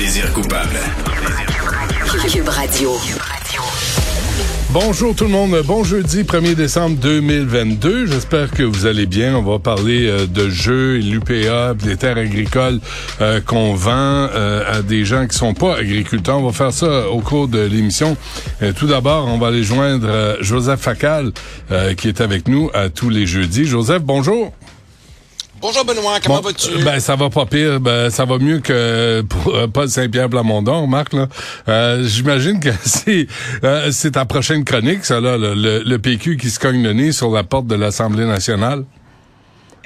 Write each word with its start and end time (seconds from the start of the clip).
Plaisir 0.00 0.32
coupable. 0.32 0.80
Cube 2.32 2.48
Radio. 2.48 2.92
Bonjour 4.70 5.14
tout 5.14 5.24
le 5.24 5.30
monde, 5.30 5.54
bon 5.66 5.84
jeudi 5.84 6.22
1er 6.22 6.54
décembre 6.54 6.96
2022. 6.96 8.06
J'espère 8.06 8.50
que 8.50 8.62
vous 8.62 8.86
allez 8.86 9.04
bien. 9.04 9.36
On 9.36 9.42
va 9.42 9.58
parler 9.58 10.08
euh, 10.08 10.26
de 10.26 10.48
jeux, 10.48 10.96
l'UPA, 10.96 11.74
des 11.74 11.98
terres 11.98 12.16
agricoles 12.16 12.80
euh, 13.20 13.42
qu'on 13.42 13.74
vend 13.74 13.92
euh, 13.92 14.78
à 14.78 14.80
des 14.80 15.04
gens 15.04 15.26
qui 15.26 15.36
sont 15.36 15.52
pas 15.52 15.76
agriculteurs. 15.76 16.38
On 16.38 16.46
va 16.46 16.52
faire 16.52 16.72
ça 16.72 17.10
au 17.10 17.20
cours 17.20 17.48
de 17.48 17.60
l'émission. 17.60 18.16
Euh, 18.62 18.72
tout 18.72 18.86
d'abord, 18.86 19.26
on 19.26 19.36
va 19.36 19.48
aller 19.48 19.64
joindre 19.64 20.08
euh, 20.08 20.36
Joseph 20.40 20.80
Facal 20.80 21.30
euh, 21.70 21.92
qui 21.92 22.08
est 22.08 22.22
avec 22.22 22.48
nous 22.48 22.70
à 22.72 22.88
tous 22.88 23.10
les 23.10 23.26
jeudis. 23.26 23.66
Joseph, 23.66 24.02
bonjour. 24.02 24.54
Bonjour 25.60 25.84
Benoît, 25.84 26.18
comment 26.24 26.40
Bon, 26.40 26.48
vas-tu? 26.48 26.82
Ben 26.84 26.98
ça 27.00 27.16
va 27.16 27.28
pas 27.28 27.44
pire, 27.44 27.80
ben 27.80 28.08
ça 28.08 28.24
va 28.24 28.38
mieux 28.38 28.60
que 28.60 29.20
pour 29.28 29.54
euh, 29.54 29.66
Paul 29.66 29.88
Saint-Pierre 29.88 30.30
Plamondon, 30.30 30.86
Marc 30.86 31.12
là. 31.12 31.28
Euh, 31.68 32.02
J'imagine 32.06 32.60
que 32.60 32.70
c'est 32.84 33.26
euh, 33.64 33.90
c'est 33.92 34.12
ta 34.12 34.24
prochaine 34.24 34.64
chronique, 34.64 35.04
ça 35.04 35.20
là, 35.20 35.36
le, 35.36 35.54
le- 35.54 35.82
le 35.84 35.98
PQ 35.98 36.38
qui 36.38 36.48
se 36.48 36.58
cogne 36.58 36.82
le 36.82 36.92
nez 36.94 37.12
sur 37.12 37.30
la 37.30 37.44
porte 37.44 37.66
de 37.66 37.74
l'Assemblée 37.74 38.24
nationale. 38.24 38.84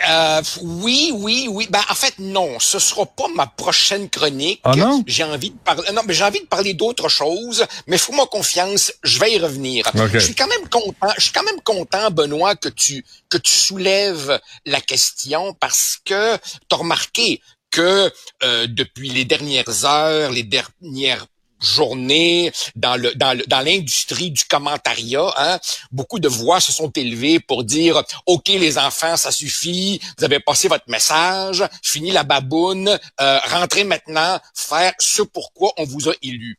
Euh, 0.08 0.42
oui, 0.62 1.12
oui, 1.14 1.48
oui. 1.50 1.66
Ben 1.70 1.80
en 1.88 1.94
fait 1.94 2.14
non, 2.18 2.58
ce 2.58 2.78
sera 2.78 3.06
pas 3.06 3.28
ma 3.34 3.46
prochaine 3.46 4.08
chronique. 4.08 4.60
Ah 4.64 4.74
non? 4.76 5.02
J'ai 5.06 5.24
envie 5.24 5.50
de 5.50 5.58
parler. 5.58 5.90
Non, 5.92 6.02
mais 6.06 6.14
j'ai 6.14 6.24
envie 6.24 6.40
de 6.40 6.46
parler 6.46 6.74
d'autre 6.74 7.08
chose. 7.08 7.64
Mais 7.86 7.98
fais-moi 7.98 8.26
confiance, 8.26 8.92
je 9.02 9.18
vais 9.18 9.32
y 9.32 9.38
revenir. 9.38 9.86
Ok. 9.94 10.10
Je 10.12 10.18
suis 10.18 10.34
quand 10.34 10.48
même 10.48 10.68
content. 10.68 11.12
Je 11.16 11.22
suis 11.22 11.32
quand 11.32 11.44
même 11.44 11.60
content, 11.62 12.10
Benoît, 12.10 12.56
que 12.56 12.68
tu 12.68 13.04
que 13.28 13.38
tu 13.38 13.52
soulèves 13.52 14.40
la 14.66 14.80
question 14.80 15.54
parce 15.54 15.98
que 16.04 16.36
tu 16.36 16.42
as 16.72 16.76
remarqué 16.76 17.40
que 17.70 18.12
euh, 18.44 18.66
depuis 18.68 19.10
les 19.10 19.24
dernières 19.24 19.84
heures, 19.84 20.30
les 20.30 20.44
dernières 20.44 21.26
journées 21.64 22.52
dans 22.76 22.96
le 22.96 23.14
dans 23.14 23.32
le, 23.32 23.44
dans 23.46 23.60
l'industrie 23.60 24.30
du 24.30 24.44
commentariat, 24.44 25.32
hein, 25.36 25.58
beaucoup 25.90 26.18
de 26.18 26.28
voix 26.28 26.60
se 26.60 26.72
sont 26.72 26.90
élevées 26.90 27.40
pour 27.40 27.64
dire 27.64 28.02
OK 28.26 28.48
les 28.48 28.78
enfants, 28.78 29.16
ça 29.16 29.30
suffit, 29.30 30.00
vous 30.18 30.24
avez 30.24 30.40
passé 30.40 30.68
votre 30.68 30.88
message, 30.88 31.64
fini 31.82 32.10
la 32.10 32.24
baboune, 32.24 32.98
euh, 33.20 33.38
rentrez 33.46 33.84
maintenant 33.84 34.38
faire 34.54 34.92
ce 34.98 35.22
pourquoi 35.22 35.72
on 35.76 35.84
vous 35.84 36.08
a 36.08 36.12
élu. 36.22 36.58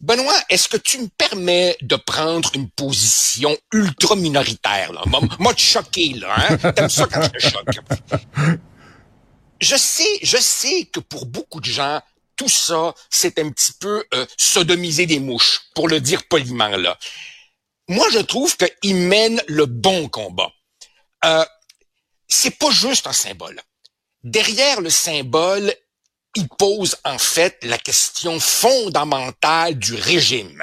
Benoît, 0.00 0.40
est-ce 0.48 0.68
que 0.68 0.76
tu 0.76 0.98
me 0.98 1.08
permets 1.08 1.76
de 1.82 1.96
prendre 1.96 2.50
une 2.54 2.70
position 2.70 3.56
ultra 3.72 4.14
minoritaire 4.14 4.92
là? 4.92 5.02
Moi, 5.40 5.54
te 5.54 5.60
choquer 5.60 6.14
là, 6.14 6.36
hein? 6.36 6.56
T'aimes 6.72 6.88
ça 6.88 7.06
quand 7.06 7.20
je 7.22 7.28
te 7.28 7.38
choque 7.40 8.58
je 9.60 9.76
sais, 9.76 10.18
je 10.22 10.36
sais 10.36 10.84
que 10.92 11.00
pour 11.00 11.26
beaucoup 11.26 11.60
de 11.60 11.66
gens, 11.66 12.00
tout 12.38 12.48
ça, 12.48 12.94
c'est 13.10 13.38
un 13.38 13.50
petit 13.50 13.72
peu 13.78 14.02
euh, 14.14 14.24
sodomiser 14.38 15.04
des 15.04 15.18
mouches, 15.18 15.60
pour 15.74 15.88
le 15.88 16.00
dire 16.00 16.26
poliment 16.28 16.68
là. 16.68 16.96
Moi, 17.88 18.06
je 18.12 18.20
trouve 18.20 18.56
qu'il 18.56 18.96
mène 18.96 19.42
le 19.48 19.66
bon 19.66 20.08
combat. 20.08 20.50
Euh, 21.24 21.44
c'est 22.28 22.58
pas 22.58 22.70
juste 22.70 23.06
un 23.06 23.12
symbole. 23.12 23.60
Derrière 24.22 24.80
le 24.80 24.90
symbole, 24.90 25.74
il 26.36 26.48
pose 26.48 26.96
en 27.04 27.18
fait 27.18 27.58
la 27.64 27.78
question 27.78 28.38
fondamentale 28.38 29.78
du 29.78 29.94
régime. 29.94 30.62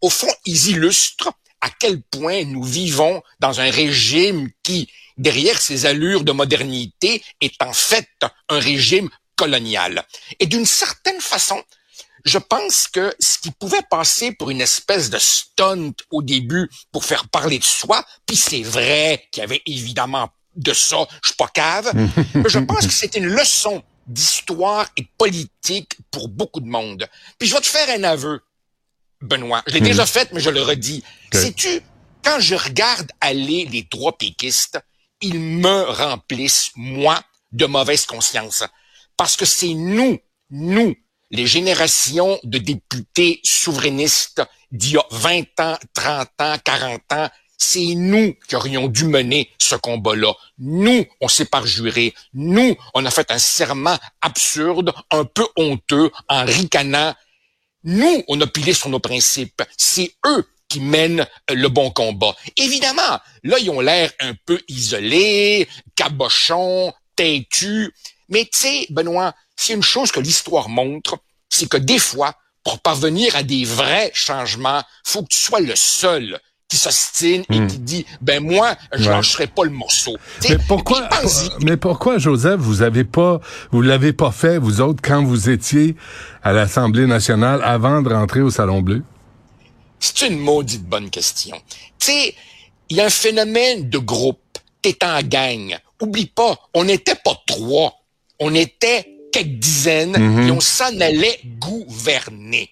Au 0.00 0.10
fond, 0.10 0.32
ils 0.44 0.70
illustrent 0.70 1.32
à 1.60 1.70
quel 1.70 2.02
point 2.02 2.44
nous 2.44 2.64
vivons 2.64 3.22
dans 3.38 3.60
un 3.60 3.70
régime 3.70 4.50
qui, 4.64 4.90
derrière 5.16 5.60
ses 5.60 5.86
allures 5.86 6.24
de 6.24 6.32
modernité, 6.32 7.22
est 7.40 7.62
en 7.62 7.72
fait 7.72 8.08
un 8.48 8.58
régime 8.58 9.10
colonial. 9.42 10.04
Et 10.38 10.46
d'une 10.46 10.66
certaine 10.66 11.20
façon, 11.20 11.60
je 12.24 12.38
pense 12.38 12.86
que 12.86 13.12
ce 13.18 13.40
qui 13.40 13.50
pouvait 13.50 13.82
passer 13.90 14.30
pour 14.30 14.50
une 14.50 14.60
espèce 14.60 15.10
de 15.10 15.18
stunt 15.18 15.94
au 16.12 16.22
début 16.22 16.70
pour 16.92 17.04
faire 17.04 17.28
parler 17.28 17.58
de 17.58 17.64
soi, 17.64 18.04
puis 18.24 18.36
c'est 18.36 18.62
vrai 18.62 19.26
qu'il 19.32 19.40
y 19.40 19.44
avait 19.44 19.62
évidemment 19.66 20.30
de 20.54 20.72
ça, 20.72 21.08
je 21.22 21.30
suis 21.30 21.36
pas 21.36 21.48
cave, 21.48 21.92
mais 22.34 22.48
je 22.48 22.60
pense 22.60 22.86
que 22.86 22.92
c'est 22.92 23.16
une 23.16 23.26
leçon 23.26 23.82
d'histoire 24.06 24.88
et 24.96 25.02
de 25.02 25.08
politique 25.18 25.96
pour 26.12 26.28
beaucoup 26.28 26.60
de 26.60 26.68
monde. 26.68 27.08
Puis 27.38 27.48
je 27.48 27.54
vais 27.54 27.60
te 27.60 27.66
faire 27.66 27.88
un 27.90 28.04
aveu, 28.04 28.42
Benoît. 29.20 29.64
Je 29.66 29.74
l'ai 29.74 29.80
déjà 29.80 30.06
fait, 30.06 30.30
mais 30.32 30.40
je 30.40 30.50
le 30.50 30.62
redis. 30.62 31.02
Sais-tu, 31.32 31.80
quand 32.22 32.38
je 32.38 32.54
regarde 32.54 33.10
aller 33.20 33.64
les 33.64 33.88
trois 33.88 34.16
péquistes, 34.16 34.78
ils 35.20 35.40
me 35.40 35.82
remplissent, 35.82 36.70
moi, 36.76 37.20
de 37.50 37.66
mauvaise 37.66 38.06
conscience. 38.06 38.64
Parce 39.16 39.36
que 39.36 39.44
c'est 39.44 39.74
nous, 39.74 40.18
nous, 40.50 40.94
les 41.30 41.46
générations 41.46 42.38
de 42.44 42.58
députés 42.58 43.40
souverainistes 43.42 44.42
d'il 44.70 44.92
y 44.92 44.98
a 44.98 45.04
20 45.10 45.60
ans, 45.60 45.78
30 45.94 46.28
ans, 46.40 46.56
40 46.64 47.00
ans, 47.12 47.30
c'est 47.56 47.94
nous 47.94 48.34
qui 48.48 48.56
aurions 48.56 48.88
dû 48.88 49.04
mener 49.04 49.50
ce 49.58 49.76
combat-là. 49.76 50.34
Nous, 50.58 51.06
on 51.20 51.28
s'est 51.28 51.44
parjuré. 51.44 52.12
Nous, 52.34 52.76
on 52.94 53.06
a 53.06 53.10
fait 53.10 53.30
un 53.30 53.38
serment 53.38 53.98
absurde, 54.20 54.92
un 55.10 55.24
peu 55.24 55.46
honteux, 55.56 56.10
en 56.28 56.44
ricanant. 56.44 57.14
Nous, 57.84 58.24
on 58.28 58.40
a 58.40 58.46
pilé 58.46 58.72
sur 58.72 58.88
nos 58.88 58.98
principes. 58.98 59.62
C'est 59.78 60.12
eux 60.26 60.46
qui 60.68 60.80
mènent 60.80 61.26
euh, 61.50 61.54
le 61.54 61.68
bon 61.68 61.90
combat. 61.90 62.34
Évidemment, 62.56 63.20
là, 63.44 63.58
ils 63.60 63.70
ont 63.70 63.80
l'air 63.80 64.10
un 64.20 64.34
peu 64.46 64.60
isolés, 64.68 65.68
cabochons, 65.94 66.92
têtus. 67.14 67.92
Mais 68.32 68.44
tu 68.44 68.58
sais, 68.58 68.86
Benoît, 68.90 69.34
c'est 69.56 69.74
une 69.74 69.82
chose 69.82 70.10
que 70.10 70.18
l'histoire 70.20 70.68
montre, 70.68 71.18
c'est 71.48 71.68
que 71.68 71.76
des 71.76 71.98
fois, 71.98 72.34
pour 72.64 72.80
parvenir 72.80 73.36
à 73.36 73.42
des 73.42 73.64
vrais 73.64 74.10
changements, 74.14 74.82
faut 75.04 75.22
que 75.22 75.28
tu 75.28 75.38
sois 75.38 75.60
le 75.60 75.76
seul 75.76 76.40
qui 76.68 76.78
s'ostine 76.78 77.44
et 77.50 77.66
qui 77.66 77.78
dit, 77.78 78.06
ben 78.22 78.42
moi, 78.42 78.74
je 78.94 79.02
Hmm. 79.04 79.06
Ouais. 79.08 79.12
lâcherai 79.16 79.46
pas 79.46 79.64
le 79.64 79.70
morceau. 79.70 80.16
Mais 80.48 80.56
pourquoi, 80.66 81.02
pense-y. 81.08 81.50
mais 81.62 81.76
pourquoi, 81.76 82.16
Joseph, 82.16 82.58
vous 82.58 82.80
avez 82.80 83.04
pas, 83.04 83.40
vous 83.72 83.82
l'avez 83.82 84.14
pas 84.14 84.32
fait, 84.32 84.56
vous 84.58 84.80
autres, 84.80 85.02
quand 85.04 85.22
vous 85.22 85.50
étiez 85.50 85.94
à 86.42 86.52
l'Assemblée 86.52 87.06
nationale 87.06 87.60
avant 87.62 88.00
de 88.00 88.08
rentrer 88.08 88.40
au 88.40 88.50
Salon 88.50 88.80
Bleu? 88.80 89.02
C'est 90.00 90.26
une 90.28 90.38
maudite 90.38 90.84
bonne 90.84 91.10
question. 91.10 91.60
Tu 91.98 92.06
sais, 92.10 92.34
il 92.88 92.96
y 92.96 93.00
a 93.02 93.06
un 93.06 93.10
phénomène 93.10 93.90
de 93.90 93.98
groupe. 93.98 94.38
T'es 94.80 94.96
en 95.04 95.20
gang. 95.22 95.78
Oublie 96.00 96.26
pas, 96.26 96.58
on 96.74 96.84
n'était 96.84 97.14
pas 97.14 97.36
trois. 97.46 97.94
On 98.38 98.54
était 98.54 99.08
quelques 99.32 99.58
dizaines 99.58 100.46
et 100.46 100.50
on 100.50 100.60
s'en 100.60 101.00
allait 101.00 101.40
gouverner. 101.58 102.70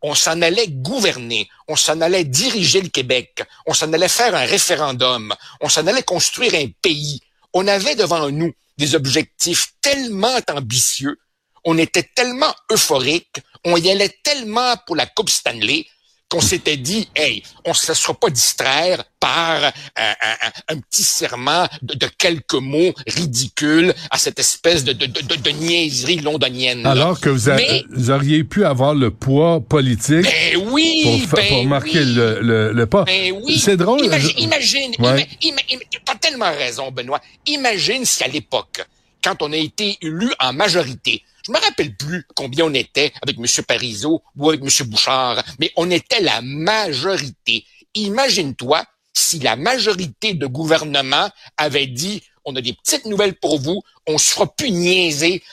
On 0.00 0.14
s'en 0.14 0.40
allait 0.40 0.68
gouverner, 0.68 1.48
on 1.68 1.76
s'en 1.76 2.00
allait 2.00 2.24
diriger 2.24 2.80
le 2.80 2.88
Québec, 2.88 3.42
on 3.66 3.74
s'en 3.74 3.92
allait 3.92 4.08
faire 4.08 4.34
un 4.34 4.46
référendum, 4.46 5.34
on 5.60 5.68
s'en 5.68 5.86
allait 5.86 6.02
construire 6.02 6.54
un 6.54 6.66
pays. 6.80 7.20
On 7.52 7.66
avait 7.66 7.94
devant 7.94 8.30
nous 8.30 8.54
des 8.78 8.94
objectifs 8.94 9.74
tellement 9.82 10.38
ambitieux, 10.50 11.18
on 11.64 11.76
était 11.76 12.08
tellement 12.14 12.54
euphorique, 12.72 13.36
on 13.64 13.76
y 13.76 13.90
allait 13.90 14.16
tellement 14.22 14.76
pour 14.86 14.96
la 14.96 15.04
Coupe 15.04 15.28
Stanley 15.28 15.86
qu'on 16.30 16.40
s'était 16.40 16.76
dit, 16.76 17.08
hey, 17.16 17.42
on 17.64 17.70
ne 17.70 17.74
se 17.74 17.88
laissera 17.88 18.14
pas 18.14 18.30
distraire 18.30 19.02
par 19.18 19.64
un, 19.64 19.70
un, 19.96 20.74
un 20.74 20.78
petit 20.78 21.02
serment 21.02 21.66
de, 21.82 21.94
de, 21.94 22.06
quelques 22.16 22.54
mots 22.54 22.94
ridicules 23.06 23.92
à 24.10 24.16
cette 24.16 24.38
espèce 24.38 24.84
de, 24.84 24.92
de, 24.92 25.06
de, 25.06 25.34
de 25.34 25.50
niaiserie 25.50 26.18
londonienne. 26.20 26.86
Alors 26.86 27.20
que 27.20 27.28
vous, 27.28 27.50
a, 27.50 27.56
Mais- 27.56 27.84
vous 27.90 28.10
auriez 28.10 28.44
pu 28.44 28.64
avoir 28.64 28.94
le 28.94 29.10
poids 29.10 29.60
politique 29.60 30.22
Ben 30.22 30.56
oui, 30.70 31.26
pour, 31.28 31.36
ben 31.38 31.48
pour 31.48 31.64
marquer 31.66 31.98
oui. 31.98 32.14
le, 32.14 32.40
le, 32.40 32.72
le 32.72 32.86
pas. 32.86 33.04
Ben 33.04 33.32
oui. 33.42 33.58
C'est 33.58 33.76
drôle. 33.76 34.04
Imagine, 34.04 34.30
je- 34.36 34.42
imagine, 34.42 34.92
Ouais. 35.00 35.26
ima- 35.42 35.58
ima- 35.58 35.66
ima- 35.72 36.00
t'as 36.04 36.14
tellement 36.14 36.50
raison, 36.56 36.90
Benoît. 36.92 37.20
Imagine 37.46 38.04
si 38.04 38.22
à 38.22 38.28
l'époque, 38.28 38.84
quand 39.22 39.42
on 39.42 39.52
a 39.52 39.56
été 39.56 39.98
élu 40.00 40.30
en 40.38 40.52
majorité, 40.52 41.22
je 41.50 41.52
me 41.52 41.60
rappelle 41.60 41.96
plus 41.96 42.24
combien 42.36 42.66
on 42.66 42.74
était 42.74 43.12
avec 43.22 43.36
M. 43.36 43.64
Parizeau 43.66 44.22
ou 44.36 44.50
avec 44.50 44.62
M. 44.62 44.86
Bouchard, 44.86 45.42
mais 45.58 45.72
on 45.74 45.90
était 45.90 46.20
la 46.20 46.40
majorité. 46.42 47.64
Imagine-toi 47.94 48.84
si 49.12 49.40
la 49.40 49.56
majorité 49.56 50.34
de 50.34 50.46
gouvernement 50.46 51.28
avait 51.56 51.88
dit 51.88 52.22
on 52.44 52.54
a 52.54 52.60
des 52.60 52.72
petites 52.72 53.04
nouvelles 53.04 53.34
pour 53.34 53.58
vous, 53.58 53.82
on 54.06 54.16
se 54.16 54.30
fera 54.30 54.46
plus 54.46 54.70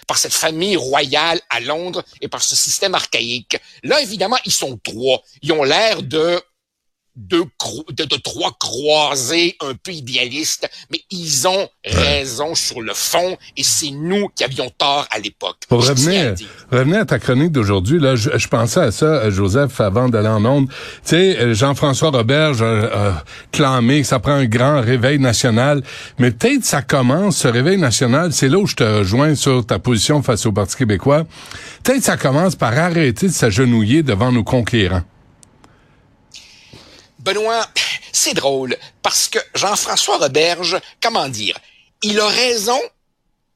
par 0.07 0.19
cette 0.19 0.33
famille 0.33 0.77
royale 0.77 1.41
à 1.49 1.59
Londres 1.61 2.03
et 2.21 2.27
par 2.27 2.43
ce 2.43 2.55
système 2.55 2.93
archaïque. 2.93 3.57
Là, 3.83 3.99
évidemment, 3.99 4.37
ils 4.45 4.53
sont 4.53 4.79
trois. 4.83 5.23
Ils 5.41 5.51
ont 5.51 5.63
l'air 5.63 6.03
de 6.03 6.39
deux 7.17 7.45
cro- 7.59 7.85
de, 7.91 8.05
de 8.05 8.15
trois 8.17 8.51
croisés 8.59 9.57
un 9.61 9.73
peu 9.73 9.91
idéalistes, 9.91 10.69
mais 10.91 11.01
ils 11.11 11.47
ont 11.47 11.67
raison 11.83 12.55
sur 12.55 12.79
le 12.81 12.93
fond 12.93 13.37
et 13.57 13.63
c'est 13.63 13.89
nous 13.89 14.29
qui 14.35 14.43
avions 14.43 14.69
tort 14.77 15.07
à 15.11 15.19
l'époque. 15.19 15.57
Pour 15.67 15.81
Je 15.81 15.93
tiens 15.93 16.11
à 16.11 16.29
revenir, 16.31 16.47
revenir 16.71 16.99
à 16.99 17.05
ta 17.05 17.19
chronique 17.19 17.51
d'aujourd'hui, 17.51 17.99
là, 17.99 18.15
je, 18.15 18.29
je 18.37 18.47
pensais 18.47 18.79
à 18.79 18.91
ça, 18.91 19.05
euh, 19.05 19.31
Joseph, 19.31 19.81
avant 19.81 20.09
d'aller 20.09 20.27
en 20.27 20.45
onde. 20.45 20.67
Tu 20.69 20.75
sais, 21.05 21.37
euh, 21.39 21.53
Jean-François 21.53 22.11
Roberge 22.11 22.61
a 22.61 23.23
clamé 23.51 24.01
que 24.01 24.07
ça 24.07 24.19
prend 24.19 24.33
un 24.33 24.45
grand 24.45 24.81
réveil 24.81 25.19
national, 25.19 25.81
mais 26.19 26.31
peut-être 26.31 26.63
ça 26.65 26.81
commence, 26.81 27.37
ce 27.37 27.47
réveil 27.47 27.77
national, 27.77 28.31
c'est 28.31 28.47
là 28.49 28.57
où 28.59 28.67
je 28.67 28.75
te 28.75 28.83
rejoins 28.83 29.35
sur 29.35 29.65
ta 29.65 29.79
position 29.79 30.21
face 30.21 30.45
au 30.45 30.51
Parti 30.51 30.75
québécois. 30.77 31.25
Peut-être 31.83 32.03
ça 32.03 32.17
commence 32.17 32.55
par 32.55 32.77
arrêter 32.77 33.27
de 33.27 33.31
s'agenouiller 33.33 34.03
devant 34.03 34.31
nos 34.31 34.43
conquérants. 34.43 35.03
Benoît, 37.27 37.69
c'est 38.13 38.33
drôle 38.33 38.77
parce 39.01 39.27
que 39.27 39.39
Jean-François 39.53 40.17
Roberge, 40.17 40.79
comment 41.01 41.27
dire, 41.27 41.59
il 42.01 42.17
a 42.21 42.27
raison 42.27 42.79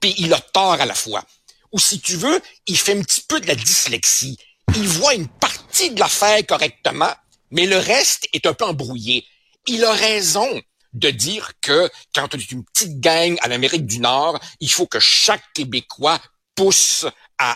puis 0.01 0.13
il 0.17 0.33
a 0.33 0.41
tort 0.41 0.73
à 0.73 0.85
la 0.85 0.93
fois. 0.93 1.23
Ou 1.71 1.79
si 1.79 2.01
tu 2.01 2.17
veux, 2.17 2.41
il 2.67 2.77
fait 2.77 2.97
un 2.97 3.01
petit 3.01 3.21
peu 3.21 3.39
de 3.39 3.47
la 3.47 3.55
dyslexie. 3.55 4.37
Il 4.75 4.89
voit 4.89 5.13
une 5.13 5.29
partie 5.29 5.91
de 5.91 6.01
l'affaire 6.01 6.45
correctement, 6.45 7.13
mais 7.49 7.65
le 7.65 7.77
reste 7.77 8.27
est 8.33 8.45
un 8.45 8.53
peu 8.53 8.65
embrouillé. 8.65 9.25
Il 9.67 9.85
a 9.85 9.93
raison 9.93 10.49
de 10.91 11.09
dire 11.09 11.53
que 11.61 11.89
quand 12.13 12.35
on 12.35 12.37
est 12.37 12.51
une 12.51 12.65
petite 12.65 12.99
gang 12.99 13.37
à 13.39 13.47
l'Amérique 13.47 13.85
du 13.85 13.99
Nord, 13.99 14.37
il 14.59 14.69
faut 14.69 14.85
que 14.85 14.99
chaque 14.99 15.53
Québécois 15.53 16.19
pousse 16.55 17.05
à, 17.37 17.55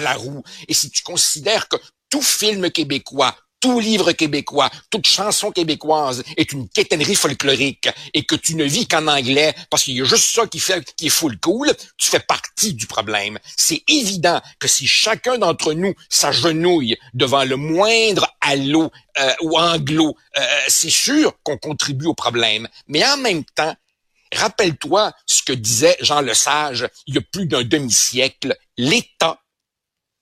la 0.00 0.14
roue. 0.14 0.42
Et 0.68 0.72
si 0.72 0.90
tu 0.90 1.02
considères 1.02 1.68
que 1.68 1.76
tout 2.08 2.22
film 2.22 2.70
québécois, 2.70 3.36
tout 3.60 3.78
livre 3.78 4.12
québécois, 4.12 4.70
toute 4.90 5.06
chanson 5.06 5.50
québécoise 5.50 6.22
est 6.36 6.52
une 6.52 6.68
quétainerie 6.68 7.14
folklorique 7.14 7.88
et 8.14 8.24
que 8.24 8.34
tu 8.34 8.56
ne 8.56 8.64
vis 8.64 8.88
qu'en 8.88 9.06
anglais 9.06 9.54
parce 9.70 9.84
qu'il 9.84 9.96
y 9.96 10.00
a 10.00 10.04
juste 10.04 10.34
ça 10.34 10.46
qui 10.46 10.58
fait 10.58 10.82
qui 10.96 11.06
est 11.06 11.10
full 11.10 11.38
cool, 11.38 11.70
tu 11.98 12.10
fais 12.10 12.20
partie 12.20 12.74
du 12.74 12.86
problème. 12.86 13.38
C'est 13.56 13.82
évident 13.86 14.40
que 14.58 14.66
si 14.66 14.86
chacun 14.86 15.38
d'entre 15.38 15.74
nous 15.74 15.94
s'agenouille 16.08 16.96
devant 17.14 17.44
le 17.44 17.56
moindre 17.56 18.34
halo 18.40 18.90
euh, 19.18 19.32
ou 19.42 19.58
anglo, 19.58 20.16
euh, 20.38 20.42
c'est 20.68 20.90
sûr 20.90 21.34
qu'on 21.42 21.58
contribue 21.58 22.06
au 22.06 22.14
problème. 22.14 22.66
Mais 22.88 23.04
en 23.04 23.18
même 23.18 23.44
temps, 23.44 23.74
rappelle-toi 24.34 25.12
ce 25.26 25.42
que 25.42 25.52
disait 25.52 25.96
Jean 26.00 26.20
Lesage 26.20 26.88
il 27.06 27.14
y 27.16 27.18
a 27.18 27.22
plus 27.32 27.46
d'un 27.46 27.62
demi-siècle, 27.62 28.56
l'État 28.78 29.40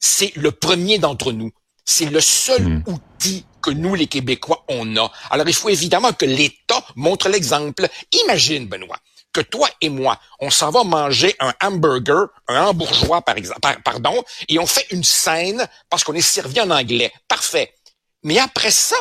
c'est 0.01 0.35
le 0.37 0.53
premier 0.53 0.99
d'entre 0.99 1.33
nous. 1.33 1.51
C'est 1.91 2.05
le 2.11 2.21
seul 2.21 2.83
outil 2.87 3.47
que 3.63 3.71
nous, 3.71 3.95
les 3.95 4.07
Québécois, 4.09 4.63
on 4.69 4.95
a. 4.99 5.11
Alors, 5.31 5.49
il 5.49 5.55
faut 5.55 5.71
évidemment 5.71 6.13
que 6.13 6.27
l'État 6.27 6.85
montre 6.97 7.31
l'exemple. 7.31 7.89
Imagine, 8.25 8.67
Benoît, 8.69 8.99
que 9.33 9.41
toi 9.41 9.71
et 9.81 9.89
moi, 9.89 10.21
on 10.39 10.51
s'en 10.51 10.71
va 10.71 10.85
manger 10.85 11.35
un 11.41 11.55
hamburger, 11.63 12.27
un 12.47 12.67
hambourgeois, 12.67 13.23
par 13.23 13.39
exemple, 13.39 13.61
par- 13.61 13.83
pardon, 13.83 14.23
et 14.49 14.59
on 14.59 14.67
fait 14.67 14.87
une 14.91 15.03
scène 15.03 15.67
parce 15.89 16.05
qu'on 16.05 16.13
est 16.13 16.21
servi 16.21 16.61
en 16.61 16.71
anglais. 16.71 17.11
Parfait. 17.27 17.73
Mais 18.23 18.39
après 18.39 18.71
ça, 18.71 18.97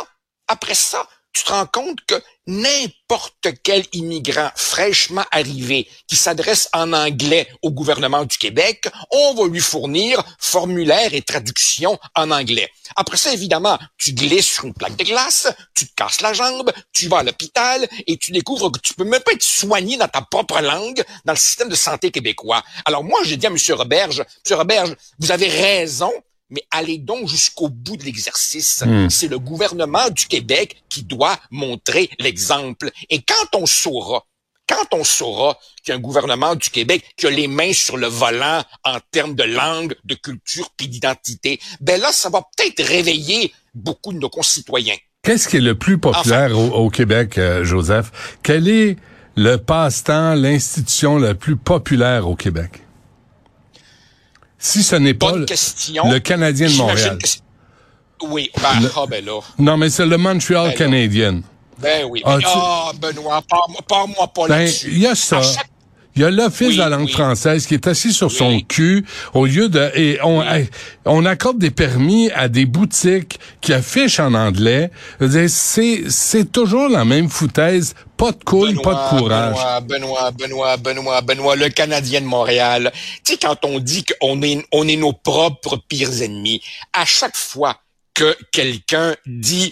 après 0.48 0.74
ça, 0.76 1.06
tu 1.38 1.44
te 1.44 1.52
rends 1.52 1.68
compte 1.68 2.00
que 2.08 2.16
n'importe 2.48 3.50
quel 3.62 3.86
immigrant 3.92 4.50
fraîchement 4.56 5.26
arrivé 5.32 5.88
qui 6.08 6.16
s'adresse 6.16 6.68
en 6.74 6.94
anglais 6.94 7.48
au 7.62 7.70
gouvernement 7.70 8.26
du 8.26 8.40
Québec, 8.40 8.88
on 9.12 9.36
va 9.36 9.46
lui 9.46 9.60
fournir 9.60 10.24
formulaire 10.40 11.14
et 11.14 11.22
traduction 11.22 12.00
en 12.16 12.32
anglais. 12.32 12.72
Après 12.96 13.18
ça, 13.18 13.32
évidemment, 13.34 13.78
tu 14.00 14.14
glisses 14.14 14.54
sur 14.54 14.66
une 14.66 14.74
plaque 14.74 14.96
de 14.96 15.04
glace, 15.04 15.48
tu 15.76 15.88
te 15.88 15.94
casses 15.94 16.22
la 16.22 16.34
jambe, 16.34 16.72
tu 16.92 17.08
vas 17.08 17.20
à 17.20 17.24
l'hôpital 17.24 17.88
et 18.08 18.18
tu 18.18 18.32
découvres 18.32 18.72
que 18.72 18.80
tu 18.80 18.96
peux 18.96 19.04
même 19.04 19.22
pas 19.22 19.34
être 19.34 19.44
soigné 19.44 19.98
dans 19.98 20.08
ta 20.08 20.22
propre 20.22 20.60
langue 20.62 21.04
dans 21.26 21.34
le 21.34 21.40
système 21.40 21.70
de 21.70 21.76
santé 21.76 22.10
québécois. 22.10 22.64
Alors 22.86 23.04
moi, 23.04 23.20
j'ai 23.26 23.38
dit 23.38 23.46
à 23.46 23.50
M. 23.52 23.58
Roberge, 23.74 24.24
M. 24.50 24.58
Roberge, 24.58 24.96
vous 25.20 25.32
avez 25.32 25.50
raison, 25.50 26.12
mais 26.50 26.64
allez 26.72 26.98
donc 26.98 27.28
jusqu'au 27.28 27.70
bout 27.70 27.98
de 27.98 28.04
l'exercice. 28.04 28.84
C'est 29.10 29.28
le 29.28 29.40
gouvernement 29.40 30.10
du 30.10 30.28
Québec 30.28 30.78
qui 30.90 31.04
doit 31.04 31.38
montrer 31.52 32.10
l'exemple. 32.20 32.90
Et 33.10 33.22
quand 33.22 33.60
on 33.60 33.66
saura, 33.66 34.26
quand 34.68 34.94
on 34.94 35.04
saura 35.04 35.58
qu'il 35.84 35.92
y 35.92 35.96
a 35.96 35.98
un 35.98 36.02
gouvernement 36.02 36.56
du 36.56 36.70
Québec 36.70 37.04
qui 37.16 37.26
a 37.28 37.30
les 37.30 37.48
mains 37.48 37.74
sur 37.74 37.98
le 37.98 38.08
volant 38.08 38.64
en 38.84 38.98
termes 39.12 39.36
de 39.36 39.44
langue, 39.44 39.96
de 40.04 40.16
culture 40.16 40.70
puis 40.76 40.88
d'identité, 40.88 41.60
ben 41.80 42.00
là, 42.00 42.12
ça 42.12 42.30
va 42.30 42.42
peut-être 42.56 42.84
réveiller 42.84 43.54
beaucoup 43.74 44.12
de 44.12 44.20
nos 44.20 44.30
concitoyens. 44.30 44.96
Qu'est-ce 45.24 45.48
qui 45.48 45.58
est 45.58 45.62
le 45.62 45.78
plus 45.78 45.98
populaire 45.98 46.58
au, 46.58 46.70
au 46.70 46.90
Québec, 46.90 47.38
euh, 47.38 47.64
Joseph? 47.64 48.12
Quel 48.44 48.68
est 48.68 48.98
le 49.36 49.58
passe-temps, 49.58 50.36
l'institution 50.36 51.18
la 51.18 51.36
plus 51.36 51.56
populaire 51.56 52.28
au 52.28 52.36
Québec? 52.36 52.82
Si 54.60 54.84
ce 54.84 54.96
n'est 54.96 55.14
pas 55.14 55.34
le, 55.34 55.46
question. 55.46 56.10
le 56.12 56.20
Canadien 56.20 56.68
de 56.70 56.74
Montréal. 56.76 57.18
oui, 58.24 58.50
ben, 58.62 58.82
Le- 58.82 58.92
ah, 58.96 59.06
ben 59.08 59.24
là. 59.24 59.40
Non, 59.60 59.78
mais 59.78 59.90
c'est 59.90 60.06
le 60.06 60.18
Montreal 60.18 60.70
Ben. 60.70 60.76
Canadien. 60.76 61.42
Ben 61.80 62.06
oui. 62.10 62.22
Ah, 62.26 62.38
Ben, 62.38 62.44
Ah, 62.48 62.92
Benoît, 63.00 63.42
parle-moi 63.88 64.28
pas 64.34 64.48
Ben, 64.48 64.60
là-dessus. 64.60 64.88
il 64.92 64.98
y 65.00 65.08
a 65.08 65.14
ça. 65.16 65.38
À 65.38 65.42
chaque- 65.44 65.70
Il 66.18 66.22
y 66.22 66.24
a 66.24 66.32
l'Office 66.32 66.70
Oui, 66.70 66.74
de 66.74 66.80
la 66.80 66.90
langue 66.90 67.06
oui. 67.06 67.12
française 67.12 67.68
qui 67.68 67.76
est 67.76 67.86
assis 67.86 68.12
sur 68.12 68.32
son 68.32 68.60
cul 68.62 69.06
au 69.36 69.46
lieu 69.46 69.70
de 69.70 69.92
et 69.94 70.18
on 70.24 70.44
on 71.06 71.26
accorde 71.26 71.60
des 71.60 71.70
permis 71.70 72.32
à 72.32 72.50
des 72.50 72.66
boutiques 72.66 73.40
qui 73.62 73.72
affichent 73.72 74.20
en 74.20 74.34
anglais. 74.34 74.90
C'est 75.48 76.10
c'est 76.10 76.52
toujours 76.52 76.90
la 76.90 77.06
même 77.06 77.30
foutaise, 77.30 77.94
pas 78.18 78.32
de 78.32 78.44
couilles, 78.44 78.74
pas 78.82 79.12
de 79.14 79.20
courage. 79.20 79.56
Benoît, 79.84 80.32
Benoît, 80.32 80.32
Benoît, 80.32 80.78
Benoît, 80.78 81.22
Benoît, 81.22 81.56
le 81.56 81.70
Canadien 81.70 82.22
de 82.22 82.26
Montréal. 82.26 82.92
Tu 83.24 83.34
sais, 83.34 83.38
quand 83.40 83.64
on 83.64 83.78
dit 83.80 84.04
qu'on 84.04 84.42
est, 84.42 84.66
on 84.72 84.88
est 84.88 84.96
nos 84.96 85.14
propres 85.14 85.78
pires 85.88 86.24
ennemis, 86.24 86.64
à 86.94 87.06
chaque 87.06 87.38
fois 87.38 87.78
que 88.16 88.36
quelqu'un 88.52 89.16
dit 89.28 89.72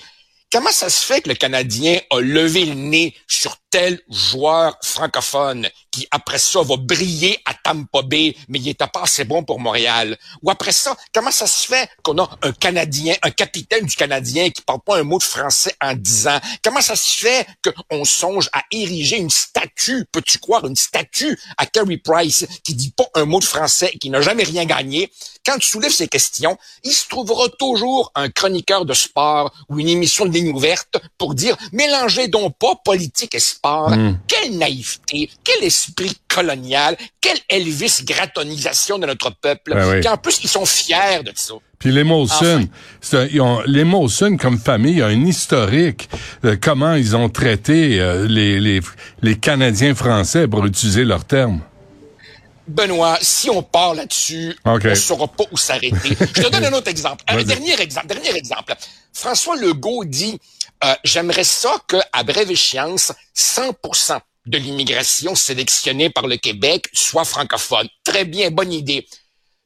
comment 0.52 0.72
ça 0.72 0.92
se 0.92 1.04
fait 1.04 1.22
que 1.22 1.30
le 1.30 1.36
Canadien 1.36 2.00
a 2.12 2.20
levé 2.22 2.66
le 2.66 2.75
nez 2.75 3.16
sur 3.28 3.58
tel 3.75 4.00
joueur 4.10 4.77
francophone 4.82 5.67
qui, 5.91 6.08
après 6.10 6.38
ça, 6.38 6.62
va 6.62 6.77
briller 6.77 7.38
à 7.44 7.53
Tampa 7.53 8.03
Bay, 8.03 8.34
mais 8.48 8.60
il 8.60 8.70
était 8.70 8.88
pas 8.88 9.01
assez 9.01 9.25
bon 9.25 9.44
pour 9.44 9.60
Montréal? 9.60 10.17
Ou 10.41 10.50
après 10.50 10.72
ça, 10.72 10.96
comment 11.13 11.32
ça 11.32 11.46
se 11.46 11.67
fait 11.67 11.89
qu'on 12.01 12.17
a 12.20 12.29
un 12.41 12.53
Canadien, 12.53 13.15
un 13.22 13.32
capitaine 13.32 13.86
du 13.86 13.98
Canadien 13.98 14.50
qui 14.50 14.62
parle 14.62 14.79
pas 14.79 14.98
un 14.98 15.03
mot 15.03 15.17
de 15.17 15.24
français 15.24 15.75
en 15.82 15.94
10 15.94 16.27
ans? 16.27 16.39
Comment 16.63 16.79
ça 16.79 16.96
se 16.96 17.17
fait 17.20 17.46
qu'on 17.89 18.05
songe 18.05 18.50
à 18.53 18.63
ériger 18.72 19.17
une 19.17 19.29
statue, 19.29 20.05
peux-tu 20.10 20.39
croire, 20.39 20.65
une 20.65 20.77
statue 20.77 21.38
à 21.58 21.65
Carey 21.65 21.98
Price 21.98 22.46
qui 22.63 22.75
dit 22.75 22.91
pas 22.91 23.08
un 23.15 23.25
mot 23.25 23.41
de 23.41 23.46
français 23.46 23.89
et 23.91 24.00
qui 24.00 24.10
n'a 24.10 24.22
jamais 24.22 24.44
rien 24.44 24.63
gagné? 24.63 25.12
Quand 25.46 25.58
tu 25.58 25.67
soulèves 25.67 25.91
ces 25.91 26.08
questions, 26.08 26.58
il 26.84 26.94
se 26.94 27.10
trouvera 27.10 27.50
toujours 27.60 28.13
un 28.15 28.29
chroniqueur 28.29 28.86
de 28.86 28.94
sport 28.94 29.51
ou 29.67 29.79
une 29.79 29.89
émission 29.89 30.25
de 30.25 30.32
ligne 30.32 30.53
ouverte 30.53 30.96
pour 31.17 31.36
dire 31.36 31.58
mélangez 31.74 32.29
donc 32.29 32.58
pas 32.58 32.75
politique 32.86 33.36
et 33.36 33.39
sport. 33.39 33.64
Quelle 34.27 34.57
naïveté, 34.57 35.29
quel 35.43 35.63
esprit 35.63 36.13
colonial, 36.27 36.95
quelle 37.22 37.38
Elvis 37.50 38.01
gratonisation 38.03 39.00
de 39.00 39.05
notre 39.07 39.31
peuple. 39.31 39.74
Ben 39.74 40.00
oui. 40.01 40.07
En 40.07 40.17
plus, 40.17 40.39
ils 40.43 40.50
sont 40.50 40.65
fiers 40.65 41.24
de 41.24 41.31
ça. 41.36 41.53
Puis 41.79 41.91
les 41.91 42.03
Molson, 42.03 42.36
Enfin. 42.57 42.65
c'est 43.01 43.17
un- 43.17 43.27
ils 43.31 43.41
ont- 43.41 43.62
les 43.65 43.84
Molson 43.84 44.38
comme 44.38 44.57
famille 44.57 45.01
ont 45.03 45.07
un 45.07 45.25
historique 45.25 46.10
de 46.43 46.55
comment 46.55 46.93
ils 46.95 47.15
ont 47.15 47.29
traité 47.29 48.00
euh, 48.00 48.27
les, 48.27 48.60
les 48.60 48.79
les 49.22 49.36
Canadiens 49.38 49.93
français 49.95 50.48
pour 50.48 50.65
utiliser 50.65 51.03
leurs 51.03 51.25
termes. 51.25 51.62
Benoît, 52.67 53.19
si 53.22 53.50
on 53.51 53.62
part 53.62 53.93
là-dessus, 53.93 54.55
on 54.65 54.77
ne 54.79 54.95
saura 54.95 55.27
pas 55.27 55.43
où 55.51 55.57
s'arrêter. 55.57 56.17
Je 56.19 56.41
te 56.41 56.50
donne 56.50 56.65
un 56.65 56.74
autre 56.77 56.88
exemple. 56.89 57.24
Un 57.27 57.43
dernier 57.43 57.79
exemple. 57.79 58.07
Dernier 58.07 58.36
exemple. 58.36 58.74
François 59.13 59.55
Legault 59.55 60.03
dit 60.05 60.39
euh, 60.84 60.96
J'aimerais 61.03 61.44
ça 61.44 61.77
qu'à 61.88 62.24
brève 62.24 62.51
échéance, 62.51 63.12
100% 63.36 64.20
de 64.46 64.58
l'immigration 64.58 65.36
sélectionnée 65.36 66.10
par 66.10 66.27
le 66.27 66.38
Québec 66.38 66.88
soit 66.94 67.25
francophone. 67.25 67.88
Très 68.03 68.25
bien, 68.25 68.51
bonne 68.51 68.74
idée. 68.74 69.08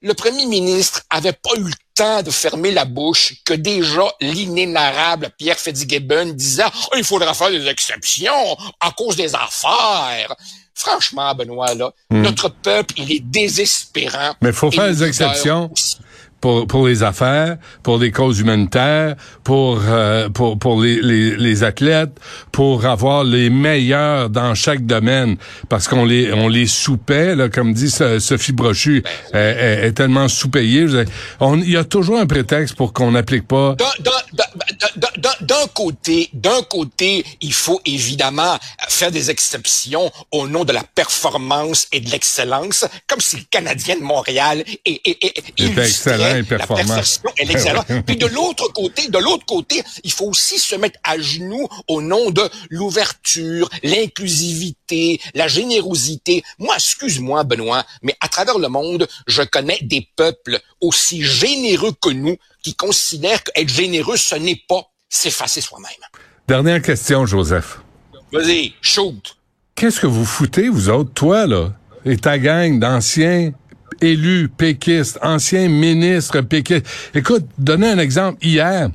Le 0.02 0.14
premier 0.14 0.46
ministre 0.46 1.02
avait 1.10 1.34
pas 1.34 1.52
eu 1.58 1.64
le 1.64 1.74
temps 1.94 2.24
de 2.24 2.32
fermer 2.32 2.72
la 2.72 2.86
bouche 2.86 3.34
que 3.44 3.54
déjà 3.54 4.04
l'inénarrable 4.22 5.30
Pierre 5.38 5.60
Fitzgibbon 5.60 6.28
disait 6.34 6.64
Oh, 6.66 6.96
il 6.98 7.04
faudra 7.04 7.34
faire 7.34 7.52
des 7.52 7.68
exceptions 7.68 8.56
à 8.80 8.92
cause 8.92 9.18
des 9.18 9.36
affaires. 9.36 10.34
Franchement, 10.74 11.36
Benoît, 11.36 11.74
là, 11.74 11.92
notre 12.10 12.48
peuple, 12.48 12.94
il 12.96 13.12
est 13.12 13.20
désespérant. 13.20 14.30
Hmm. 14.32 14.38
Mais 14.42 14.54
faut 14.54 14.72
faire 14.72 14.88
des 14.88 15.04
exceptions. 15.04 15.70
aussi. 15.74 15.98
Pour, 16.42 16.68
pour 16.68 16.88
les 16.88 17.04
affaires, 17.04 17.58
pour 17.84 18.00
des 18.00 18.12
causes 18.12 18.40
humanitaires, 18.40 19.16
pour 19.44 19.82
euh, 19.88 20.30
pour 20.30 20.58
pour 20.58 20.82
les, 20.82 21.02
les, 21.02 21.36
les 21.36 21.64
athlètes, 21.64 22.18
pour 22.52 22.86
avoir 22.86 23.24
les 23.24 23.50
meilleurs 23.50 24.30
dans 24.30 24.56
chaque 24.56 24.86
domaine, 24.86 25.38
parce 25.70 25.88
qu'on 25.88 26.06
les 26.06 26.32
on 26.34 26.48
les 26.48 26.68
sous-paie, 26.68 27.36
là, 27.36 27.50
comme 27.50 27.74
dit 27.74 27.90
So- 27.90 28.20
Sophie 28.20 28.52
Brochu, 28.54 29.04
elle, 29.34 29.58
elle 29.60 29.84
est 29.86 29.94
tellement 29.94 30.28
sous-payée. 30.28 30.86
Il 31.42 31.70
y 31.70 31.78
a 31.78 31.84
toujours 31.84 32.20
un 32.20 32.26
prétexte 32.26 32.76
pour 32.76 32.94
qu'on 32.94 33.12
n'applique 33.12 33.48
pas. 33.48 33.76
D'un- 33.76 35.68
côté, 35.74 36.30
d'un 36.34 36.62
côté, 36.64 37.26
il 37.42 37.54
faut 37.54 37.80
évidemment 37.86 38.58
faire 38.90 39.12
des 39.12 39.30
exceptions 39.30 40.12
au 40.32 40.48
nom 40.48 40.66
de 40.66 40.74
la 40.74 40.84
performance 40.84 41.88
et 41.92 42.00
de 42.00 42.10
l'excellence, 42.10 42.86
comme 43.08 43.22
si 43.22 43.38
le 43.38 43.44
Canadien 43.50 43.96
de 43.98 44.02
Montréal 44.04 44.64
est, 44.86 45.02
est, 45.06 45.24
est, 45.24 45.44
illustrait 45.58 46.29
et 46.38 46.44
la 46.44 47.46
l'excellence. 47.46 47.86
Ouais. 47.90 48.04
Puis 48.06 48.18
de 48.18 48.26
l'autre 48.26 48.72
côté, 48.74 49.08
de 49.08 49.18
l'autre 49.18 49.46
côté, 49.46 49.82
il 50.04 50.12
faut 50.12 50.26
aussi 50.26 50.60
se 50.60 50.76
mettre 50.76 51.00
à 51.04 51.18
genoux 51.18 51.68
au 51.88 52.02
nom 52.02 52.30
de 52.30 52.42
l'ouverture, 52.70 53.70
l'inclusivité, 53.84 55.20
la 55.34 55.48
générosité. 55.48 56.44
Moi, 56.58 56.76
excuse-moi, 56.76 57.44
Benoît, 57.44 57.86
mais 58.02 58.16
à 58.20 58.28
travers 58.28 58.60
le 58.60 58.68
monde, 58.68 59.08
je 59.28 59.42
connais 59.44 59.80
des 59.82 60.08
peuples 60.16 60.60
aussi 60.82 61.24
généreux 61.24 61.94
que 62.02 62.10
nous 62.10 62.38
qui 62.64 62.76
considèrent 62.76 63.44
qu'être 63.44 63.70
généreux, 63.70 64.18
ce 64.18 64.36
n'est 64.36 64.62
pas 64.68 64.92
s'effacer 65.10 65.62
soi-même. 65.62 65.90
Dernière 66.48 66.82
question, 66.82 67.26
Joseph. 67.26 67.80
Vas-y, 68.32 68.74
shoot. 68.82 69.38
Qu'est-ce 69.76 70.00
que 70.00 70.08
vous 70.08 70.26
foutez, 70.26 70.70
vous 70.70 70.90
autres, 70.90 71.14
toi, 71.14 71.48
là, 71.48 71.74
et 72.06 72.18
ta 72.18 72.38
gang 72.38 72.80
d'anciens? 72.80 73.54
Élus 74.02 74.50
péquistes, 74.50 75.20
anciens 75.22 75.70
ministres 75.70 76.42
péquistes? 76.42 76.88
Écoute, 77.14 77.46
donner 77.58 77.90
un 77.90 78.00
exemple. 78.00 78.38
Hier, 78.42 78.90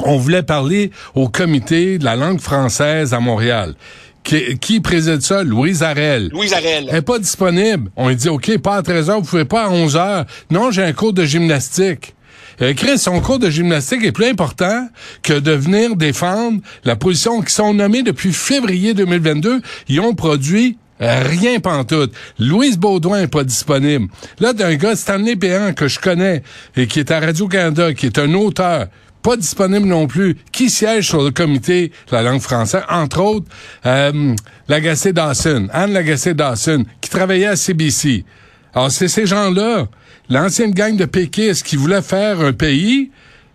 on 0.00 0.16
voulait 0.16 0.42
parler 0.42 0.90
au 1.14 1.28
comité 1.28 1.98
de 1.98 2.04
la 2.04 2.16
langue 2.16 2.40
française 2.40 3.14
à 3.14 3.20
Montréal. 3.20 3.74
Qui, 4.22 4.58
qui 4.58 4.80
préside 4.80 5.22
ça? 5.22 5.42
Louise 5.42 5.82
Arel. 5.82 6.28
Louise 6.28 6.52
Arel. 6.52 6.86
Elle 6.88 6.96
est 6.96 7.02
pas 7.02 7.18
disponible. 7.18 7.90
On 7.96 8.08
lui 8.08 8.16
dit, 8.16 8.28
OK, 8.28 8.56
pas 8.58 8.76
à 8.76 8.82
13 8.82 9.10
heures, 9.10 9.20
vous 9.20 9.26
pouvez 9.26 9.44
pas 9.44 9.64
à 9.64 9.70
11 9.70 9.96
heures. 9.96 10.26
Non, 10.50 10.70
j'ai 10.70 10.82
un 10.82 10.92
cours 10.92 11.12
de 11.12 11.24
gymnastique. 11.24 12.14
Euh, 12.62 12.74
Chris, 12.74 12.98
son 12.98 13.20
cours 13.20 13.38
de 13.38 13.48
gymnastique 13.48 14.04
est 14.04 14.12
plus 14.12 14.26
important 14.26 14.88
que 15.22 15.32
de 15.32 15.52
venir 15.52 15.96
défendre 15.96 16.60
la 16.84 16.96
position 16.96 17.40
qui 17.40 17.52
sont 17.52 17.72
nommés 17.72 18.02
depuis 18.02 18.32
février 18.32 18.92
2022. 18.92 19.62
Ils 19.88 20.00
ont 20.00 20.14
produit 20.14 20.76
rien 21.00 21.60
pantoute. 21.60 22.12
Louise 22.38 22.78
Baudouin 22.78 23.22
est 23.22 23.28
pas 23.28 23.44
disponible. 23.44 24.08
Là, 24.38 24.52
d'un 24.52 24.74
gars, 24.74 24.96
Stanley 24.96 25.36
Péan, 25.36 25.72
que 25.72 25.88
je 25.88 25.98
connais, 25.98 26.42
et 26.76 26.86
qui 26.86 27.00
est 27.00 27.10
à 27.10 27.20
Radio-Canada, 27.20 27.94
qui 27.94 28.06
est 28.06 28.18
un 28.18 28.32
auteur, 28.34 28.86
pas 29.22 29.36
disponible 29.36 29.86
non 29.86 30.06
plus, 30.06 30.36
qui 30.52 30.70
siège 30.70 31.08
sur 31.08 31.22
le 31.22 31.30
comité 31.30 31.92
de 32.10 32.16
la 32.16 32.22
langue 32.22 32.40
française, 32.40 32.82
entre 32.88 33.20
autres, 33.20 33.46
euh, 33.86 34.34
Lagacé 34.68 35.12
Dawson, 35.12 35.68
Anne 35.72 35.92
Lagacé 35.92 36.34
Dawson, 36.34 36.84
qui 37.00 37.10
travaillait 37.10 37.46
à 37.46 37.56
CBC. 37.56 38.24
Alors, 38.74 38.90
c'est 38.90 39.08
ces 39.08 39.26
gens-là, 39.26 39.88
l'ancienne 40.28 40.72
gang 40.72 40.96
de 40.96 41.04
péquistes 41.04 41.66
qui 41.66 41.76
voulaient 41.76 42.02
faire 42.02 42.40
un 42.40 42.52
pays, 42.52 43.10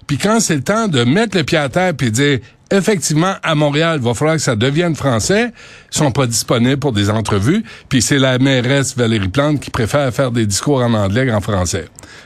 puis 0.07 0.17
quand 0.17 0.39
c'est 0.39 0.55
le 0.55 0.63
temps 0.63 0.87
de 0.87 1.03
mettre 1.03 1.37
le 1.37 1.43
pied 1.43 1.57
à 1.57 1.69
terre 1.69 1.93
puis 1.95 2.11
dire 2.11 2.39
effectivement 2.71 3.35
à 3.43 3.55
Montréal, 3.55 3.99
il 4.01 4.05
va 4.05 4.13
falloir 4.13 4.35
que 4.37 4.41
ça 4.41 4.55
devienne 4.55 4.95
français, 4.95 5.51
ils 5.93 5.97
sont 5.97 6.11
pas 6.11 6.25
disponibles 6.27 6.77
pour 6.77 6.91
des 6.91 7.09
entrevues, 7.09 7.63
puis 7.89 8.01
c'est 8.01 8.19
la 8.19 8.37
mairesse 8.39 8.95
Valérie 8.97 9.27
Plante 9.29 9.59
qui 9.59 9.69
préfère 9.69 10.13
faire 10.13 10.31
des 10.31 10.45
discours 10.45 10.81
en 10.81 10.93
anglais 10.93 11.27
qu'en 11.27 11.41
français. 11.41 11.85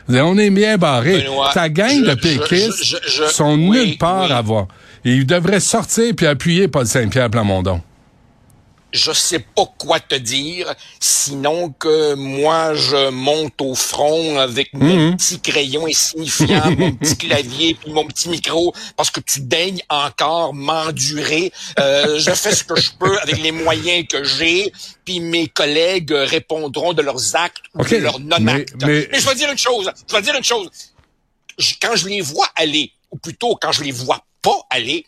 On 0.10 0.38
est 0.38 0.50
bien 0.50 0.78
barré. 0.78 1.26
Ta 1.54 1.70
gang 1.70 2.04
de 2.04 2.14
péquistes 2.16 2.84
je- 2.84 2.96
je- 3.08 3.24
je- 3.26 3.30
sont 3.32 3.54
oui, 3.56 3.70
nulle 3.70 3.98
part 3.98 4.26
oui. 4.28 4.32
à 4.32 4.42
voir. 4.42 4.68
Et 5.06 5.14
ils 5.14 5.26
devraient 5.26 5.60
sortir 5.60 6.14
puis 6.16 6.26
appuyer 6.28 6.68
Paul 6.68 6.86
Saint-Pierre 6.86 7.30
Plamondon. 7.30 7.82
Je 8.92 9.12
sais 9.12 9.40
pas 9.40 9.66
quoi 9.78 10.00
te 10.00 10.16
dire, 10.16 10.74
sinon 11.00 11.70
que 11.72 12.16
moi, 12.16 12.74
je 12.74 13.10
monte 13.10 13.62
au 13.62 13.76
front 13.76 14.40
avec 14.40 14.74
mon 14.74 15.16
petit 15.16 15.40
crayon 15.40 15.86
insignifiant, 15.86 16.72
mon 16.78 16.92
petit 16.94 17.18
clavier, 17.18 17.76
puis 17.76 17.92
mon 17.92 18.06
petit 18.06 18.30
micro, 18.30 18.74
parce 18.98 19.12
que 19.12 19.20
tu 19.20 19.42
daignes 19.42 19.82
encore 19.90 20.54
m'endurer. 20.54 21.52
Euh, 21.80 22.20
je 22.20 22.32
fais 22.32 22.54
ce 22.56 22.64
que 22.64 22.80
je 22.80 22.90
peux 23.00 23.20
avec 23.20 23.42
les 23.42 23.52
moyens 23.52 24.08
que 24.08 24.24
j'ai, 24.24 24.72
puis 25.06 25.20
mes 25.20 25.48
collègues 25.48 26.12
répondront 26.12 26.94
de 26.94 27.02
leurs 27.02 27.36
actes 27.36 27.64
ou 27.76 27.84
de 27.84 28.04
leurs 28.04 28.20
non-actes. 28.20 28.74
mais- 28.82 28.88
Mais, 28.88 29.08
mais- 29.12 29.20
je 29.20 29.28
vais 29.28 29.36
dire 29.36 29.52
une 29.52 29.58
chose, 29.58 29.92
je 30.10 30.16
vais 30.16 30.22
dire 30.22 30.36
une 30.36 30.44
chose. 30.44 30.70
Je- 31.58 31.74
quand 31.82 31.96
je 31.96 32.08
les 32.08 32.22
vois 32.22 32.48
aller, 32.56 32.92
ou 33.12 33.18
plutôt 33.18 33.56
quand 33.62 33.72
je 33.72 33.84
les 33.84 33.92
vois 33.92 34.24
pas 34.42 34.58
aller, 34.70 35.06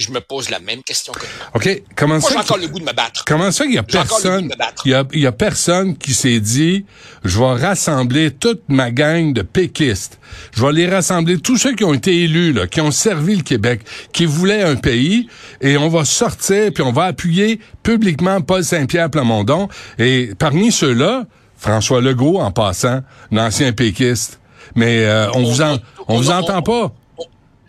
je 0.00 0.10
me 0.10 0.20
pose 0.20 0.50
la 0.50 0.58
même 0.58 0.82
question 0.82 1.12
que 1.12 1.20
toi. 1.20 1.28
OK, 1.54 1.82
comment 1.96 2.18
Moi, 2.18 2.22
ça 2.22 2.34
j'ai 2.34 2.38
encore 2.38 2.56
le 2.56 2.68
goût 2.68 2.78
de 2.78 2.84
me 2.84 2.92
battre. 2.92 3.24
Comment 3.26 3.50
ça 3.50 3.64
qu'il 3.64 3.74
y 3.74 3.78
a 3.78 3.84
J'ai 3.86 3.98
encore 3.98 4.18
le 4.18 4.22
goût 4.22 4.22
personne, 4.22 4.48
de 4.48 4.52
me 4.52 4.58
battre. 4.58 4.82
il 4.84 4.90
y 4.90 4.94
a, 4.94 5.04
il 5.12 5.20
y 5.20 5.26
a 5.26 5.32
personne 5.32 5.96
qui 5.96 6.14
s'est 6.14 6.40
dit, 6.40 6.84
je 7.24 7.38
vais 7.38 7.52
rassembler 7.52 8.30
toute 8.30 8.62
ma 8.68 8.90
gang 8.90 9.32
de 9.32 9.42
péquistes. 9.42 10.18
Je 10.52 10.64
vais 10.64 10.72
les 10.72 10.88
rassembler, 10.88 11.38
tous 11.38 11.56
ceux 11.56 11.74
qui 11.74 11.84
ont 11.84 11.94
été 11.94 12.22
élus, 12.24 12.52
là, 12.52 12.66
qui 12.66 12.80
ont 12.80 12.90
servi 12.90 13.36
le 13.36 13.42
Québec, 13.42 13.82
qui 14.12 14.26
voulaient 14.26 14.62
un 14.62 14.76
pays, 14.76 15.28
et 15.60 15.76
on 15.76 15.88
va 15.88 16.04
sortir, 16.04 16.72
puis 16.72 16.82
on 16.82 16.92
va 16.92 17.04
appuyer 17.04 17.60
publiquement 17.82 18.40
Paul 18.40 18.64
Saint-Pierre 18.64 19.10
Plamondon. 19.10 19.68
Et 19.98 20.30
parmi 20.38 20.72
ceux-là, 20.72 21.26
François 21.58 22.00
Legault, 22.00 22.38
en 22.38 22.50
passant, 22.50 23.00
l'ancien 23.30 23.72
péquiste. 23.72 24.40
Mais 24.74 25.04
euh, 25.04 25.30
on, 25.34 25.42
vous 25.42 25.62
en, 25.62 25.78
on 26.08 26.16
vous 26.16 26.30
entend 26.30 26.62
pas. 26.62 26.92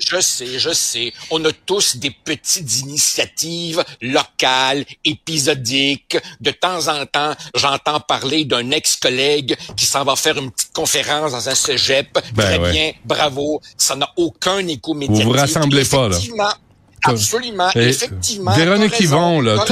Je 0.08 0.20
sais, 0.20 0.60
je 0.60 0.72
sais. 0.74 1.13
On 1.29 1.43
a 1.46 1.51
tous 1.65 1.98
des 1.98 2.12
petites 2.12 2.79
initiatives 2.79 3.84
locales, 4.01 4.86
épisodiques. 5.05 6.17
De 6.39 6.51
temps 6.51 6.88
en 6.88 7.05
temps, 7.05 7.34
j'entends 7.55 8.00
parler 8.00 8.46
d'un 8.46 8.72
ex-collègue 8.72 9.55
qui 9.77 9.86
s'en 9.86 10.03
va 10.03 10.15
faire 10.15 10.38
une 10.38 10.51
petite 10.51 10.74
conférence 10.74 11.31
dans 11.31 11.50
un 11.50 11.55
cégep. 11.55 12.08
Ben 12.34 12.43
Très 12.43 12.60
ouais. 12.60 12.72
bien, 12.72 12.91
bravo. 13.05 13.62
Ça 13.77 13.96
n'a 13.96 14.10
aucun 14.17 14.65
écho 14.67 14.93
médiatique. 14.93 15.25
vous 15.25 15.31
rassemblez 15.31 15.86
pas, 15.86 16.10
là. 16.10 16.17
Absolument, 17.03 17.70
Et 17.75 17.88
effectivement. 17.88 18.51
Véronique 18.53 19.00
Yvon, 19.00 19.41
là, 19.41 19.65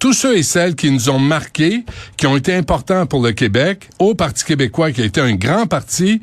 tous 0.00 0.12
ceux 0.12 0.36
et 0.36 0.42
celles 0.42 0.74
qui 0.74 0.90
nous 0.90 1.10
ont 1.10 1.18
marqués, 1.18 1.84
qui 2.16 2.26
ont 2.26 2.36
été 2.36 2.54
importants 2.54 3.06
pour 3.06 3.22
le 3.22 3.32
Québec, 3.32 3.88
au 3.98 4.14
Parti 4.14 4.44
québécois, 4.44 4.90
qui 4.90 5.02
a 5.02 5.04
été 5.04 5.20
un 5.20 5.34
grand 5.34 5.66
parti, 5.66 6.20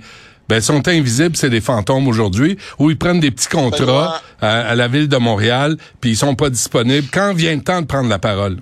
ben, 0.50 0.60
sont 0.62 0.88
invisibles, 0.88 1.38
c'est 1.38 1.50
des 1.52 1.62
fantômes 1.62 2.08
aujourd'hui, 2.08 2.58
où 2.80 2.90
ils 2.90 2.98
prennent 2.98 3.20
des 3.20 3.32
petits 3.32 3.48
contrats 3.48 4.22
à, 4.42 4.62
à 4.72 4.76
la 4.76 4.88
ville 4.88 5.08
de 5.08 5.18
Montréal, 5.18 5.78
puis 6.02 6.12
ils 6.12 6.18
sont 6.18 6.36
pas 6.36 6.50
disponibles 6.50 7.08
quand 7.14 7.34
vient 7.34 7.56
le 7.56 7.62
temps 7.64 7.82
de 7.82 7.86
prendre 7.88 8.10
la 8.10 8.20
parole? 8.20 8.58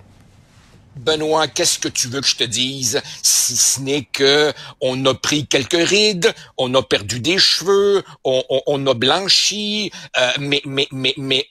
Benoît, 0.97 1.47
qu'est-ce 1.47 1.77
que 1.79 1.87
tu 1.87 2.07
veux 2.09 2.21
que 2.21 2.27
je 2.27 2.35
te 2.35 2.43
dise? 2.43 3.01
Si 3.21 3.55
ce 3.55 3.79
n'est 3.81 4.05
que 4.11 4.51
on 4.81 5.05
a 5.05 5.13
pris 5.13 5.45
quelques 5.47 5.87
rides, 5.89 6.33
on 6.57 6.73
a 6.73 6.81
perdu 6.81 7.19
des 7.19 7.37
cheveux, 7.37 8.03
on, 8.23 8.43
on- 8.49 8.61
on 8.65 8.87
a 8.87 8.93
blanchi, 8.95 9.91
euh, 10.17 10.31
mais 10.39 10.61
mais 10.65 10.87
mais 10.91 11.13
mais 11.17 11.45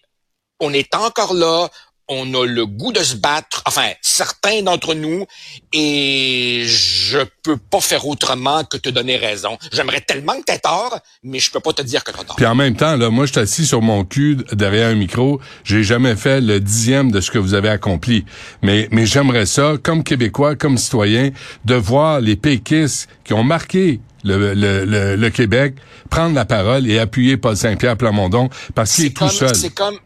on 0.59 0.73
est 0.73 0.93
encore 0.97 1.33
là. 1.35 1.69
On 2.09 2.35
a 2.35 2.47
le 2.47 2.67
goût 2.67 2.93
de 2.93 3.03
se 3.03 3.17
battre, 3.17 3.63
enfin 3.67 3.89
certains 4.01 4.63
d'entre 4.63 4.95
nous, 4.95 5.27
et 5.73 6.63
je 6.67 7.19
peux 7.43 7.57
pas 7.57 7.81
faire 7.81 8.07
autrement 8.07 8.65
que 8.65 8.77
te 8.77 8.89
donner 8.89 9.17
raison. 9.17 9.59
J'aimerais 9.73 10.01
tellement 10.01 10.39
que 10.39 10.45
t'aies 10.45 10.59
tort, 10.59 11.01
mais 11.23 11.39
je 11.39 11.51
peux 11.51 11.61
pas 11.61 11.73
te 11.73 11.83
dire 11.83 12.05
que 12.05 12.13
t'as 12.13 12.25
tort. 12.25 12.37
Puis 12.37 12.47
en 12.47 12.55
même 12.55 12.77
temps, 12.77 12.97
là, 12.97 13.11
moi, 13.11 13.27
je 13.27 13.33
suis 13.33 13.41
assis 13.41 13.67
sur 13.67 13.83
mon 13.83 14.05
cul 14.05 14.37
derrière 14.53 14.89
un 14.89 14.95
micro. 14.95 15.41
J'ai 15.65 15.83
jamais 15.83 16.17
fait 16.17 16.41
le 16.41 16.61
dixième 16.61 17.11
de 17.11 17.21
ce 17.21 17.31
que 17.31 17.39
vous 17.39 17.55
avez 17.55 17.69
accompli. 17.69 18.25
Mais, 18.63 18.89
mais 18.93 19.07
j'aimerais 19.07 19.47
ça, 19.47 19.75
comme 19.83 20.05
Québécois, 20.05 20.57
comme 20.57 20.79
citoyen, 20.79 21.31
de 21.65 21.75
voir 21.75 22.21
les 22.21 22.37
péquistes 22.37 23.09
qui 23.25 23.33
ont 23.33 23.45
marqué 23.45 24.01
le, 24.25 24.55
le, 24.55 24.85
le, 24.85 25.17
le 25.17 25.31
Québec 25.31 25.75
prendre 26.11 26.35
la 26.35 26.45
parole 26.45 26.89
et 26.89 26.99
appuyer 26.99 27.37
Paul 27.37 27.57
Saint-Pierre 27.57 27.97
Plamondon 27.97 28.49
parce 28.75 28.95
qu'il 28.95 29.07
est, 29.07 29.11
tout 29.11 29.25
comme, 29.25 29.31
seul. 29.31 29.55
C'est 29.55 29.75
comme 29.75 29.99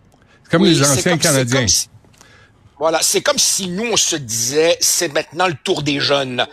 comme 0.50 0.62
Oui, 0.62 0.70
les 0.74 0.82
anciens 0.82 1.12
comme- 1.12 1.18
Canadiens. 1.20 1.66
voilà, 2.78 2.98
c'est 3.02 3.20
comme 3.20 3.38
si 3.38 3.68
nous, 3.68 3.86
on 3.92 3.96
se 3.96 4.16
disait, 4.16 4.76
c'est 4.80 5.12
maintenant 5.12 5.46
le 5.48 5.54
tour 5.64 5.82
des 5.82 6.00
jeunes. 6.00 6.46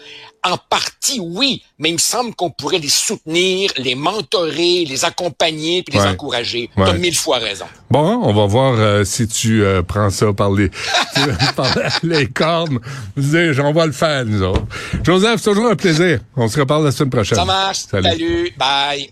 En 0.43 0.55
partie, 0.57 1.19
oui, 1.19 1.63
mais 1.79 1.89
il 1.89 1.93
me 1.93 1.97
semble 1.97 2.33
qu'on 2.35 2.51
pourrait 2.51 2.77
les 2.77 2.87
soutenir, 2.89 3.71
les 3.77 3.95
mentorer, 3.95 4.85
les 4.85 5.03
accompagner, 5.03 5.83
puis 5.83 5.95
les 5.97 6.03
Ouais. 6.03 6.09
encourager. 6.09 6.69
Ouais. 6.77 6.85
T'as 6.85 6.93
mille 6.93 7.15
fois 7.17 7.39
raison. 7.39 7.65
Bon, 7.89 8.21
on 8.23 8.33
va 8.33 8.45
voir 8.45 8.75
euh, 8.77 9.03
si 9.03 9.27
tu 9.27 9.63
euh, 9.63 9.81
prends 9.81 10.09
ça 10.09 10.31
par 10.33 10.51
les, 10.51 10.69
par 11.55 11.75
les 12.03 12.27
cornes. 12.27 12.79
On 13.17 13.71
va 13.73 13.85
le 13.87 13.91
faire, 13.91 14.23
nous 14.25 14.41
autres. 14.43 14.63
Joseph, 15.03 15.41
c'est 15.41 15.49
toujours 15.49 15.69
un 15.71 15.75
plaisir. 15.75 16.19
On 16.35 16.47
se 16.47 16.59
reparle 16.59 16.85
la 16.85 16.91
semaine 16.91 17.09
prochaine. 17.09 17.37
Ça 17.37 17.43
marche. 17.45 17.79
Salut. 17.89 18.07
Salut. 18.09 18.53
Bye. 18.57 19.09